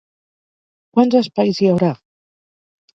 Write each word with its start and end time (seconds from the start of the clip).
Quants 0.97 1.19
espais 1.21 1.63
hi 1.63 1.71
haurà? 1.75 1.95